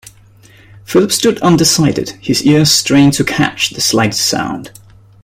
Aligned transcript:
Philip 0.83 1.11
stood 1.11 1.39
undecided, 1.41 2.17
his 2.19 2.43
ears 2.43 2.71
strained 2.71 3.13
to 3.13 3.23
catch 3.23 3.69
the 3.69 3.81
slightest 3.81 4.25
sound. 4.25 4.71